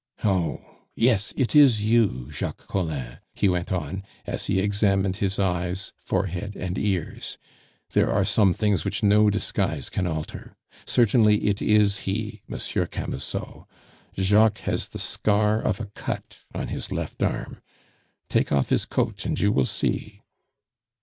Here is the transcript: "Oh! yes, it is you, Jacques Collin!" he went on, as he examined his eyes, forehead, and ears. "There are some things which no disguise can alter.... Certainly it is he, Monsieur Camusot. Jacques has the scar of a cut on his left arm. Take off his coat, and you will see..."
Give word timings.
"Oh! 0.23 0.79
yes, 0.95 1.31
it 1.37 1.55
is 1.55 1.83
you, 1.83 2.31
Jacques 2.31 2.65
Collin!" 2.65 3.19
he 3.35 3.47
went 3.47 3.71
on, 3.71 4.01
as 4.25 4.47
he 4.47 4.59
examined 4.59 5.17
his 5.17 5.37
eyes, 5.37 5.93
forehead, 5.99 6.55
and 6.55 6.75
ears. 6.79 7.37
"There 7.91 8.09
are 8.11 8.25
some 8.25 8.55
things 8.55 8.83
which 8.83 9.03
no 9.03 9.29
disguise 9.29 9.91
can 9.91 10.07
alter.... 10.07 10.55
Certainly 10.87 11.43
it 11.45 11.61
is 11.61 11.99
he, 11.99 12.41
Monsieur 12.47 12.87
Camusot. 12.87 13.67
Jacques 14.17 14.61
has 14.61 14.87
the 14.89 14.97
scar 14.97 15.61
of 15.61 15.79
a 15.79 15.85
cut 15.85 16.39
on 16.51 16.69
his 16.69 16.91
left 16.91 17.21
arm. 17.21 17.61
Take 18.27 18.51
off 18.51 18.69
his 18.69 18.85
coat, 18.87 19.23
and 19.27 19.39
you 19.39 19.51
will 19.51 19.65
see..." 19.67 20.23